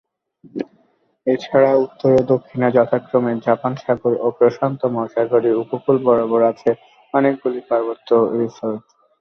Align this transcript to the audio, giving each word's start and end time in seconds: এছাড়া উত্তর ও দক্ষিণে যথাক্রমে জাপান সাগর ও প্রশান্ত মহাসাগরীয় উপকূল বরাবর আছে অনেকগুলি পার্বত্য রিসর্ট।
এছাড়া 1.27 1.71
উত্তর 1.85 2.09
ও 2.15 2.29
দক্ষিণে 2.31 2.67
যথাক্রমে 2.77 3.33
জাপান 3.47 3.73
সাগর 3.81 4.13
ও 4.19 4.37
প্রশান্ত 4.37 4.81
মহাসাগরীয় 4.93 5.59
উপকূল 5.63 5.95
বরাবর 6.05 6.41
আছে 6.51 6.69
অনেকগুলি 7.13 7.59
পার্বত্য 7.69 8.09
রিসর্ট। 8.35 8.83